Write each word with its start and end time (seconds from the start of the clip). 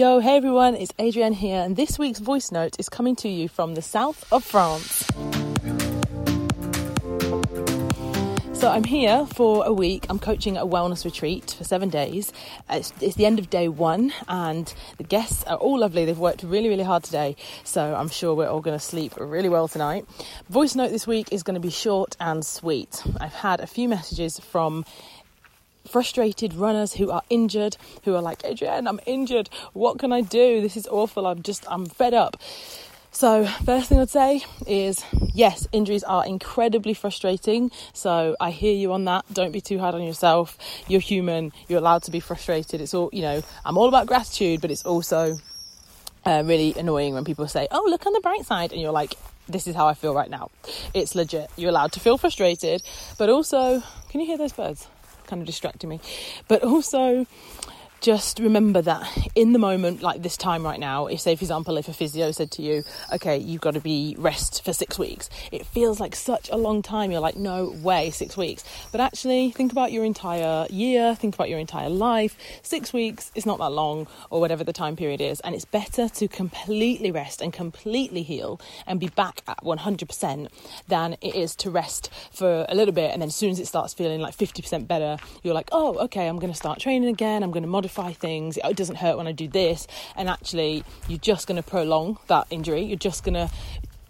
Yo, 0.00 0.18
hey 0.18 0.38
everyone, 0.38 0.74
it's 0.76 0.94
Adrienne 0.98 1.34
here, 1.34 1.60
and 1.60 1.76
this 1.76 1.98
week's 1.98 2.20
voice 2.20 2.50
note 2.50 2.74
is 2.78 2.88
coming 2.88 3.14
to 3.14 3.28
you 3.28 3.48
from 3.48 3.74
the 3.74 3.82
south 3.82 4.24
of 4.32 4.42
France. 4.42 5.04
So 8.54 8.70
I'm 8.70 8.84
here 8.84 9.26
for 9.26 9.66
a 9.66 9.74
week. 9.74 10.06
I'm 10.08 10.18
coaching 10.18 10.56
a 10.56 10.64
wellness 10.64 11.04
retreat 11.04 11.54
for 11.56 11.64
seven 11.64 11.90
days. 11.90 12.32
It's, 12.70 12.94
it's, 13.02 13.16
the 13.16 13.26
end 13.26 13.38
of 13.38 13.50
day 13.50 13.68
one, 13.68 14.14
and 14.26 14.72
the 14.96 15.04
guests 15.04 15.44
are 15.44 15.58
all 15.58 15.80
lovely. 15.80 16.06
They've 16.06 16.18
worked 16.18 16.44
really, 16.44 16.70
really 16.70 16.82
hard 16.82 17.02
today, 17.02 17.36
so 17.64 17.94
I'm 17.94 18.08
sure 18.08 18.34
we're 18.34 18.48
all 18.48 18.62
going 18.62 18.78
to 18.78 18.82
sleep 18.82 19.12
really 19.18 19.50
well 19.50 19.68
tonight. 19.68 20.06
Voice 20.48 20.74
note 20.74 20.92
this 20.92 21.06
week 21.06 21.30
is 21.30 21.42
going 21.42 21.56
to 21.56 21.60
be 21.60 21.70
short 21.70 22.16
and 22.20 22.44
sweet. 22.44 23.02
I've 23.20 23.34
had 23.34 23.60
a 23.60 23.66
few 23.66 23.86
messages 23.86 24.38
from 24.38 24.86
frustrated 25.90 26.54
runners 26.54 26.94
who 26.94 27.10
are 27.10 27.22
injured, 27.28 27.76
who 28.04 28.14
are 28.14 28.22
like, 28.22 28.44
Adrienne, 28.44 28.86
I'm 28.86 29.00
injured. 29.06 29.50
What 29.72 29.98
can 29.98 30.12
I 30.12 30.20
do? 30.20 30.60
This 30.60 30.76
is 30.76 30.86
awful. 30.86 31.26
I'm 31.26 31.42
just, 31.42 31.64
I'm 31.68 31.86
fed 31.86 32.14
up. 32.14 32.36
So, 33.12 33.44
first 33.64 33.88
thing 33.88 33.98
I'd 33.98 34.08
say 34.08 34.44
is 34.68 35.04
yes, 35.34 35.66
injuries 35.72 36.04
are 36.04 36.24
incredibly 36.24 36.94
frustrating. 36.94 37.72
So, 37.92 38.36
I 38.40 38.52
hear 38.52 38.72
you 38.72 38.92
on 38.92 39.04
that. 39.06 39.24
Don't 39.32 39.50
be 39.50 39.60
too 39.60 39.80
hard 39.80 39.96
on 39.96 40.02
yourself. 40.04 40.56
You're 40.86 41.00
human. 41.00 41.52
You're 41.66 41.80
allowed 41.80 42.04
to 42.04 42.12
be 42.12 42.20
frustrated. 42.20 42.80
It's 42.80 42.94
all, 42.94 43.10
you 43.12 43.22
know, 43.22 43.42
I'm 43.64 43.76
all 43.76 43.88
about 43.88 44.06
gratitude, 44.06 44.60
but 44.60 44.70
it's 44.70 44.84
also 44.84 45.38
uh, 46.24 46.44
really 46.46 46.72
annoying 46.78 47.14
when 47.14 47.24
people 47.24 47.48
say, 47.48 47.66
oh, 47.72 47.84
look 47.90 48.06
on 48.06 48.12
the 48.12 48.20
bright 48.20 48.44
side. 48.46 48.70
And 48.70 48.80
you're 48.80 48.92
like, 48.92 49.14
this 49.48 49.66
is 49.66 49.74
how 49.74 49.88
I 49.88 49.94
feel 49.94 50.14
right 50.14 50.30
now. 50.30 50.50
It's 50.94 51.16
legit. 51.16 51.50
You're 51.56 51.70
allowed 51.70 51.90
to 51.92 52.00
feel 52.00 52.16
frustrated, 52.16 52.82
but 53.18 53.28
also, 53.28 53.82
can 54.08 54.20
you 54.20 54.26
hear 54.26 54.38
those 54.38 54.52
birds? 54.52 54.86
Kind 55.30 55.42
of 55.42 55.46
distracting 55.46 55.88
me. 55.88 56.00
But 56.48 56.64
also, 56.64 57.24
just 58.00 58.38
remember 58.38 58.80
that 58.80 59.28
in 59.34 59.52
the 59.52 59.58
moment, 59.58 60.02
like 60.02 60.22
this 60.22 60.36
time 60.36 60.64
right 60.64 60.80
now, 60.80 61.06
if, 61.06 61.20
say, 61.20 61.36
for 61.36 61.44
example, 61.44 61.76
if 61.76 61.88
a 61.88 61.92
physio 61.92 62.30
said 62.32 62.50
to 62.52 62.62
you, 62.62 62.82
okay, 63.12 63.36
you've 63.36 63.60
got 63.60 63.74
to 63.74 63.80
be 63.80 64.16
rest 64.18 64.64
for 64.64 64.72
six 64.72 64.98
weeks, 64.98 65.28
it 65.52 65.66
feels 65.66 66.00
like 66.00 66.16
such 66.16 66.48
a 66.50 66.56
long 66.56 66.80
time. 66.80 67.10
You're 67.10 67.20
like, 67.20 67.36
no 67.36 67.74
way, 67.82 68.10
six 68.10 68.36
weeks. 68.36 68.64
But 68.90 69.02
actually, 69.02 69.50
think 69.50 69.70
about 69.72 69.92
your 69.92 70.04
entire 70.04 70.66
year, 70.70 71.14
think 71.14 71.34
about 71.34 71.50
your 71.50 71.58
entire 71.58 71.90
life. 71.90 72.36
Six 72.62 72.92
weeks 72.92 73.30
is 73.34 73.44
not 73.44 73.58
that 73.58 73.70
long, 73.70 74.06
or 74.30 74.40
whatever 74.40 74.64
the 74.64 74.72
time 74.72 74.96
period 74.96 75.20
is. 75.20 75.40
And 75.40 75.54
it's 75.54 75.66
better 75.66 76.08
to 76.08 76.28
completely 76.28 77.10
rest 77.10 77.42
and 77.42 77.52
completely 77.52 78.22
heal 78.22 78.60
and 78.86 78.98
be 78.98 79.08
back 79.08 79.42
at 79.46 79.62
100% 79.62 80.48
than 80.88 81.16
it 81.20 81.34
is 81.34 81.54
to 81.56 81.70
rest 81.70 82.10
for 82.32 82.64
a 82.68 82.74
little 82.74 82.94
bit. 82.94 83.12
And 83.12 83.20
then 83.20 83.28
as 83.28 83.36
soon 83.36 83.50
as 83.50 83.60
it 83.60 83.66
starts 83.66 83.92
feeling 83.92 84.20
like 84.20 84.36
50% 84.36 84.86
better, 84.86 85.18
you're 85.42 85.54
like, 85.54 85.68
oh, 85.72 85.98
okay, 86.04 86.26
I'm 86.26 86.38
going 86.38 86.52
to 86.52 86.56
start 86.56 86.80
training 86.80 87.08
again, 87.08 87.42
I'm 87.42 87.50
going 87.50 87.62
to 87.62 87.68
modify 87.68 87.89
modify 87.90 88.12
things. 88.12 88.58
It 88.62 88.76
doesn't 88.76 88.96
hurt 88.96 89.16
when 89.16 89.26
I 89.26 89.32
do 89.32 89.48
this. 89.48 89.86
And 90.16 90.28
actually, 90.28 90.84
you're 91.08 91.18
just 91.18 91.46
going 91.46 91.60
to 91.60 91.68
prolong 91.68 92.18
that 92.28 92.46
injury. 92.50 92.82
You're 92.82 92.96
just 92.96 93.24
going 93.24 93.34
to 93.34 93.50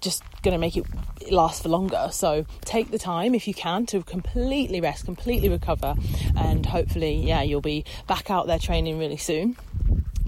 just 0.00 0.22
going 0.42 0.52
to 0.52 0.58
make 0.58 0.76
it 0.76 0.86
last 1.32 1.64
for 1.64 1.68
longer. 1.68 2.08
So 2.12 2.46
take 2.60 2.92
the 2.92 2.98
time 2.98 3.34
if 3.34 3.48
you 3.48 3.54
can 3.54 3.84
to 3.86 4.02
completely 4.04 4.80
rest, 4.80 5.04
completely 5.04 5.48
recover, 5.48 5.96
and 6.36 6.64
hopefully, 6.64 7.16
yeah, 7.16 7.42
you'll 7.42 7.60
be 7.60 7.84
back 8.06 8.30
out 8.30 8.46
there 8.46 8.60
training 8.60 9.00
really 9.00 9.16
soon. 9.16 9.56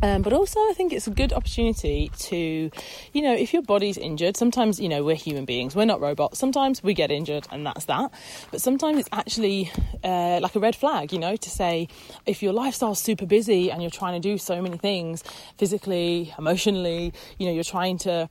Um, 0.02 0.22
but 0.22 0.32
also, 0.32 0.58
I 0.60 0.72
think 0.74 0.92
it's 0.94 1.06
a 1.06 1.10
good 1.10 1.32
opportunity 1.32 2.10
to, 2.20 2.70
you 3.12 3.22
know, 3.22 3.34
if 3.34 3.52
your 3.52 3.62
body's 3.62 3.98
injured, 3.98 4.36
sometimes, 4.36 4.80
you 4.80 4.88
know, 4.88 5.04
we're 5.04 5.14
human 5.14 5.44
beings, 5.44 5.76
we're 5.76 5.84
not 5.84 6.00
robots. 6.00 6.38
Sometimes 6.38 6.82
we 6.82 6.94
get 6.94 7.10
injured 7.10 7.46
and 7.50 7.66
that's 7.66 7.84
that. 7.84 8.10
But 8.50 8.62
sometimes 8.62 9.00
it's 9.00 9.08
actually 9.12 9.70
uh, 10.02 10.40
like 10.42 10.56
a 10.56 10.60
red 10.60 10.74
flag, 10.74 11.12
you 11.12 11.18
know, 11.18 11.36
to 11.36 11.50
say 11.50 11.88
if 12.24 12.42
your 12.42 12.54
lifestyle's 12.54 12.98
super 12.98 13.26
busy 13.26 13.70
and 13.70 13.82
you're 13.82 13.90
trying 13.90 14.20
to 14.20 14.26
do 14.26 14.38
so 14.38 14.62
many 14.62 14.78
things 14.78 15.22
physically, 15.58 16.32
emotionally, 16.38 17.12
you 17.38 17.46
know, 17.46 17.52
you're 17.52 17.62
trying 17.62 17.98
to 17.98 18.28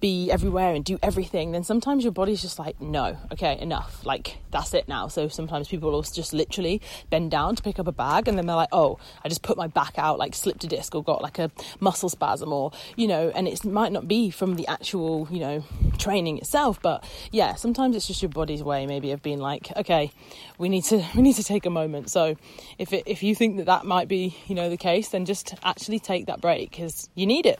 be 0.00 0.32
everywhere 0.32 0.74
and 0.74 0.84
do 0.84 0.98
everything, 1.00 1.52
then 1.52 1.62
sometimes 1.62 2.02
your 2.02 2.12
body's 2.12 2.42
just 2.42 2.58
like, 2.58 2.80
no, 2.80 3.16
okay, 3.32 3.56
enough. 3.60 4.04
Like, 4.04 4.38
that's 4.50 4.74
it 4.74 4.88
now. 4.88 5.06
So 5.06 5.28
sometimes 5.28 5.68
people 5.68 5.92
will 5.92 6.02
just 6.02 6.32
literally 6.32 6.80
bend 7.08 7.30
down 7.30 7.54
to 7.54 7.62
pick 7.62 7.78
up 7.78 7.86
a 7.86 7.92
bag 7.92 8.26
and 8.26 8.36
then 8.36 8.46
they're 8.46 8.56
like, 8.56 8.70
oh, 8.72 8.98
I 9.24 9.28
just 9.28 9.42
put 9.42 9.56
my 9.56 9.68
back 9.68 9.94
out, 9.96 10.18
like 10.18 10.34
slipped 10.34 10.64
a 10.64 10.66
disc 10.66 10.92
or 10.92 11.03
got 11.04 11.22
like 11.22 11.38
a 11.38 11.50
muscle 11.80 12.08
spasm 12.08 12.52
or 12.52 12.72
you 12.96 13.06
know 13.06 13.30
and 13.34 13.46
it 13.48 13.64
might 13.64 13.92
not 13.92 14.08
be 14.08 14.30
from 14.30 14.56
the 14.56 14.66
actual 14.66 15.28
you 15.30 15.40
know 15.40 15.64
training 15.98 16.38
itself 16.38 16.80
but 16.82 17.04
yeah 17.30 17.54
sometimes 17.54 17.96
it's 17.96 18.06
just 18.06 18.22
your 18.22 18.28
body's 18.28 18.62
way 18.62 18.86
maybe 18.86 19.10
of 19.12 19.22
being 19.22 19.38
like 19.38 19.70
okay 19.76 20.10
we 20.58 20.68
need 20.68 20.84
to 20.84 21.04
we 21.14 21.22
need 21.22 21.34
to 21.34 21.44
take 21.44 21.66
a 21.66 21.70
moment. 21.70 22.10
So 22.10 22.36
if 22.78 22.92
it, 22.92 23.04
if 23.06 23.22
you 23.22 23.34
think 23.34 23.56
that 23.56 23.66
that 23.66 23.84
might 23.84 24.08
be 24.08 24.36
you 24.46 24.54
know 24.54 24.70
the 24.70 24.76
case 24.76 25.08
then 25.08 25.24
just 25.24 25.54
actually 25.62 25.98
take 25.98 26.26
that 26.26 26.40
break 26.40 26.70
because 26.70 27.08
you 27.14 27.26
need 27.26 27.46
it 27.46 27.58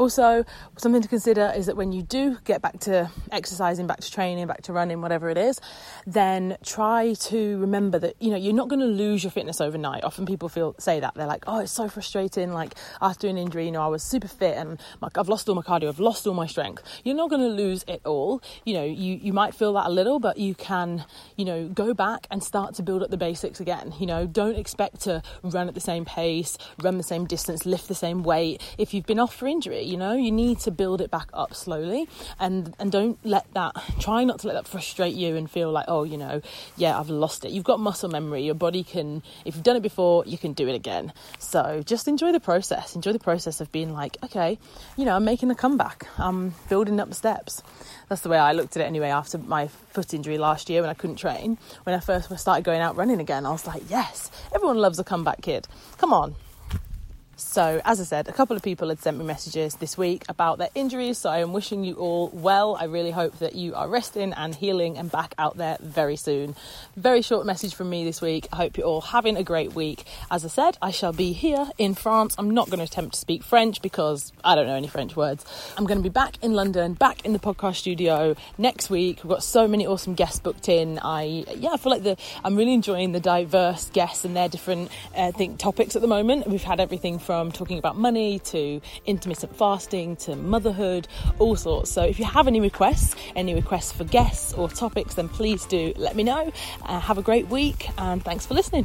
also, 0.00 0.46
something 0.78 1.02
to 1.02 1.08
consider 1.08 1.52
is 1.54 1.66
that 1.66 1.76
when 1.76 1.92
you 1.92 2.00
do 2.00 2.38
get 2.46 2.62
back 2.62 2.80
to 2.80 3.10
exercising, 3.30 3.86
back 3.86 4.00
to 4.00 4.10
training, 4.10 4.46
back 4.46 4.62
to 4.62 4.72
running, 4.72 5.02
whatever 5.02 5.28
it 5.28 5.36
is, 5.36 5.60
then 6.06 6.56
try 6.64 7.12
to 7.12 7.58
remember 7.58 7.98
that 7.98 8.16
you 8.18 8.30
know 8.30 8.38
you're 8.38 8.54
not 8.54 8.68
going 8.68 8.80
to 8.80 8.86
lose 8.86 9.22
your 9.22 9.30
fitness 9.30 9.60
overnight. 9.60 10.02
Often 10.02 10.24
people 10.24 10.48
feel 10.48 10.74
say 10.78 11.00
that 11.00 11.12
they're 11.16 11.26
like, 11.26 11.44
"Oh, 11.46 11.58
it's 11.58 11.72
so 11.72 11.86
frustrating." 11.86 12.54
Like 12.54 12.76
after 13.02 13.28
an 13.28 13.36
injury, 13.36 13.66
you 13.66 13.72
know, 13.72 13.82
I 13.82 13.88
was 13.88 14.02
super 14.02 14.26
fit 14.26 14.56
and 14.56 14.80
I've 15.02 15.28
lost 15.28 15.50
all 15.50 15.54
my 15.54 15.60
cardio, 15.60 15.90
I've 15.90 16.00
lost 16.00 16.26
all 16.26 16.32
my 16.32 16.46
strength. 16.46 16.82
You're 17.04 17.14
not 17.14 17.28
going 17.28 17.42
to 17.42 17.48
lose 17.48 17.84
it 17.86 18.00
all. 18.06 18.42
You 18.64 18.72
know, 18.72 18.84
you 18.84 19.16
you 19.22 19.34
might 19.34 19.54
feel 19.54 19.74
that 19.74 19.86
a 19.86 19.90
little, 19.90 20.18
but 20.18 20.38
you 20.38 20.54
can, 20.54 21.04
you 21.36 21.44
know, 21.44 21.68
go 21.68 21.92
back 21.92 22.26
and 22.30 22.42
start 22.42 22.74
to 22.76 22.82
build 22.82 23.02
up 23.02 23.10
the 23.10 23.18
basics 23.18 23.60
again. 23.60 23.92
You 23.98 24.06
know, 24.06 24.26
don't 24.26 24.56
expect 24.56 25.02
to 25.02 25.22
run 25.42 25.68
at 25.68 25.74
the 25.74 25.80
same 25.80 26.06
pace, 26.06 26.56
run 26.82 26.96
the 26.96 27.02
same 27.02 27.26
distance, 27.26 27.66
lift 27.66 27.86
the 27.86 27.94
same 27.94 28.22
weight 28.22 28.62
if 28.78 28.94
you've 28.94 29.04
been 29.04 29.18
off 29.18 29.34
for 29.34 29.46
injury 29.46 29.89
you 29.90 29.96
know 29.96 30.12
you 30.12 30.30
need 30.30 30.60
to 30.60 30.70
build 30.70 31.00
it 31.00 31.10
back 31.10 31.28
up 31.32 31.54
slowly. 31.54 32.08
And 32.38 32.74
and 32.78 32.90
don't 32.92 33.18
let 33.24 33.52
that 33.54 33.74
try 33.98 34.24
not 34.24 34.38
to 34.40 34.46
let 34.46 34.54
that 34.54 34.66
frustrate 34.66 35.14
you 35.14 35.36
and 35.36 35.50
feel 35.50 35.70
like 35.70 35.86
oh 35.88 36.04
you 36.04 36.16
know 36.16 36.40
yeah 36.76 36.98
I've 36.98 37.10
lost 37.10 37.44
it. 37.44 37.50
You've 37.50 37.64
got 37.64 37.80
muscle 37.80 38.08
memory. 38.08 38.42
Your 38.42 38.54
body 38.54 38.82
can 38.82 39.22
if 39.44 39.54
you've 39.54 39.64
done 39.64 39.76
it 39.76 39.82
before 39.82 40.24
you 40.26 40.38
can 40.38 40.52
do 40.52 40.68
it 40.68 40.74
again. 40.74 41.12
So 41.38 41.82
just 41.84 42.08
enjoy 42.08 42.32
the 42.32 42.40
process. 42.40 42.94
Enjoy 42.94 43.12
the 43.12 43.18
process 43.18 43.60
of 43.60 43.70
being 43.72 43.92
like 43.92 44.16
okay 44.24 44.58
you 44.96 45.04
know 45.04 45.16
I'm 45.16 45.24
making 45.24 45.50
a 45.50 45.54
comeback. 45.54 46.06
I'm 46.18 46.54
building 46.68 47.00
up 47.00 47.08
the 47.08 47.14
steps. 47.14 47.62
That's 48.08 48.22
the 48.22 48.28
way 48.28 48.38
I 48.38 48.52
looked 48.52 48.76
at 48.76 48.82
it 48.82 48.86
anyway 48.86 49.08
after 49.08 49.38
my 49.38 49.68
foot 49.68 50.14
injury 50.14 50.38
last 50.38 50.70
year 50.70 50.80
when 50.80 50.90
I 50.90 50.94
couldn't 50.94 51.16
train. 51.16 51.58
When 51.84 51.94
I 51.94 52.00
first 52.00 52.36
started 52.38 52.64
going 52.64 52.80
out 52.80 52.96
running 52.96 53.20
again 53.20 53.46
I 53.46 53.50
was 53.50 53.66
like 53.66 53.82
yes 53.88 54.30
everyone 54.54 54.78
loves 54.78 54.98
a 54.98 55.04
comeback 55.04 55.42
kid. 55.42 55.66
Come 55.98 56.12
on 56.12 56.34
so, 57.40 57.80
as 57.84 58.00
I 58.00 58.04
said, 58.04 58.28
a 58.28 58.32
couple 58.32 58.54
of 58.54 58.62
people 58.62 58.90
had 58.90 59.00
sent 59.00 59.16
me 59.16 59.24
messages 59.24 59.74
this 59.76 59.96
week 59.96 60.24
about 60.28 60.58
their 60.58 60.68
injuries. 60.74 61.18
So, 61.18 61.30
I 61.30 61.38
am 61.38 61.52
wishing 61.54 61.84
you 61.84 61.94
all 61.94 62.28
well. 62.34 62.76
I 62.78 62.84
really 62.84 63.10
hope 63.10 63.38
that 63.38 63.54
you 63.54 63.74
are 63.74 63.88
resting 63.88 64.34
and 64.34 64.54
healing 64.54 64.98
and 64.98 65.10
back 65.10 65.34
out 65.38 65.56
there 65.56 65.78
very 65.80 66.16
soon. 66.16 66.54
Very 66.96 67.22
short 67.22 67.46
message 67.46 67.74
from 67.74 67.88
me 67.88 68.04
this 68.04 68.20
week. 68.20 68.46
I 68.52 68.56
hope 68.56 68.76
you're 68.76 68.86
all 68.86 69.00
having 69.00 69.36
a 69.36 69.42
great 69.42 69.74
week. 69.74 70.04
As 70.30 70.44
I 70.44 70.48
said, 70.48 70.76
I 70.82 70.90
shall 70.90 71.14
be 71.14 71.32
here 71.32 71.66
in 71.78 71.94
France. 71.94 72.34
I'm 72.36 72.50
not 72.50 72.66
going 72.66 72.78
to 72.78 72.84
attempt 72.84 73.14
to 73.14 73.20
speak 73.20 73.42
French 73.42 73.80
because 73.80 74.32
I 74.44 74.54
don't 74.54 74.66
know 74.66 74.76
any 74.76 74.88
French 74.88 75.16
words. 75.16 75.46
I'm 75.78 75.86
going 75.86 75.98
to 75.98 76.02
be 76.02 76.10
back 76.10 76.34
in 76.42 76.52
London, 76.52 76.92
back 76.92 77.24
in 77.24 77.32
the 77.32 77.38
podcast 77.38 77.76
studio 77.76 78.36
next 78.58 78.90
week. 78.90 79.24
We've 79.24 79.30
got 79.30 79.42
so 79.42 79.66
many 79.66 79.86
awesome 79.86 80.14
guests 80.14 80.40
booked 80.40 80.68
in. 80.68 80.98
I, 80.98 81.46
yeah, 81.56 81.70
I 81.72 81.76
feel 81.78 81.92
like 81.92 82.02
the, 82.02 82.18
I'm 82.44 82.56
really 82.56 82.74
enjoying 82.74 83.12
the 83.12 83.20
diverse 83.20 83.88
guests 83.90 84.26
and 84.26 84.36
their 84.36 84.48
different, 84.48 84.90
uh, 85.16 85.32
think 85.32 85.58
topics 85.58 85.96
at 85.96 86.02
the 86.02 86.08
moment. 86.08 86.46
We've 86.46 86.62
had 86.62 86.80
everything 86.80 87.18
from 87.18 87.29
from 87.30 87.52
talking 87.52 87.78
about 87.78 87.96
money 87.96 88.40
to 88.40 88.80
intermittent 89.06 89.54
fasting 89.54 90.16
to 90.16 90.34
motherhood, 90.34 91.06
all 91.38 91.54
sorts. 91.54 91.88
So 91.88 92.02
if 92.02 92.18
you 92.18 92.24
have 92.24 92.48
any 92.48 92.60
requests, 92.60 93.14
any 93.36 93.54
requests 93.54 93.92
for 93.92 94.02
guests 94.02 94.52
or 94.54 94.68
topics, 94.68 95.14
then 95.14 95.28
please 95.28 95.64
do 95.64 95.92
let 95.96 96.16
me 96.16 96.24
know. 96.24 96.50
Uh, 96.82 96.98
have 96.98 97.18
a 97.18 97.22
great 97.22 97.46
week 97.46 97.88
and 97.98 98.20
thanks 98.20 98.46
for 98.46 98.54
listening. 98.54 98.84